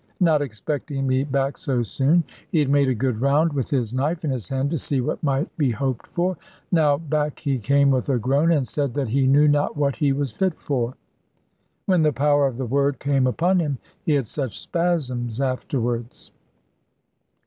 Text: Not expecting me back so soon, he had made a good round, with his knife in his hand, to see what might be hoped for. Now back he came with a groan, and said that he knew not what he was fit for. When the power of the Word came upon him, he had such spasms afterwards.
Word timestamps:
Not 0.19 0.41
expecting 0.41 1.05
me 1.05 1.23
back 1.23 1.57
so 1.57 1.83
soon, 1.83 2.23
he 2.51 2.57
had 2.57 2.69
made 2.69 2.89
a 2.89 2.95
good 2.95 3.21
round, 3.21 3.53
with 3.53 3.69
his 3.69 3.93
knife 3.93 4.25
in 4.25 4.31
his 4.31 4.49
hand, 4.49 4.71
to 4.71 4.79
see 4.79 4.99
what 4.99 5.21
might 5.21 5.55
be 5.59 5.69
hoped 5.69 6.07
for. 6.07 6.37
Now 6.71 6.97
back 6.97 7.37
he 7.37 7.59
came 7.59 7.91
with 7.91 8.09
a 8.09 8.17
groan, 8.17 8.51
and 8.51 8.67
said 8.67 8.95
that 8.95 9.09
he 9.09 9.27
knew 9.27 9.47
not 9.47 9.77
what 9.77 9.97
he 9.97 10.11
was 10.11 10.31
fit 10.31 10.55
for. 10.55 10.95
When 11.85 12.01
the 12.01 12.13
power 12.13 12.47
of 12.47 12.57
the 12.57 12.65
Word 12.65 12.97
came 12.97 13.27
upon 13.27 13.59
him, 13.59 13.77
he 14.03 14.13
had 14.13 14.25
such 14.25 14.59
spasms 14.59 15.39
afterwards. 15.39 16.31